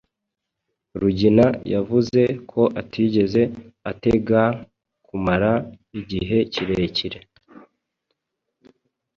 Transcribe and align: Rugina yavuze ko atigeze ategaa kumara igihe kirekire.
Rugina 0.99 1.47
yavuze 1.73 2.21
ko 2.51 2.61
atigeze 2.81 3.41
ategaa 3.91 4.51
kumara 5.05 5.51
igihe 5.99 6.37
kirekire. 6.53 7.19